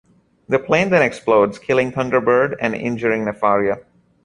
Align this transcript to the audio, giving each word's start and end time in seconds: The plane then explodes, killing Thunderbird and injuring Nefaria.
The 0.49 0.57
plane 0.57 0.89
then 0.89 1.03
explodes, 1.03 1.59
killing 1.59 1.91
Thunderbird 1.91 2.55
and 2.59 2.73
injuring 2.73 3.23
Nefaria. 3.23 3.85